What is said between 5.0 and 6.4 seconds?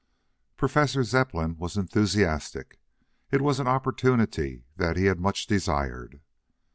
had much desired.